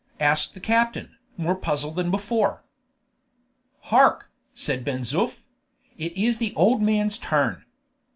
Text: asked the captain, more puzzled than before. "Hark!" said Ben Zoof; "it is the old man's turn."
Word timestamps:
asked 0.19 0.55
the 0.55 0.59
captain, 0.59 1.15
more 1.37 1.53
puzzled 1.55 1.95
than 1.95 2.09
before. 2.09 2.63
"Hark!" 3.81 4.31
said 4.51 4.83
Ben 4.83 5.01
Zoof; 5.01 5.43
"it 5.95 6.17
is 6.17 6.39
the 6.39 6.55
old 6.55 6.81
man's 6.81 7.19
turn." 7.19 7.65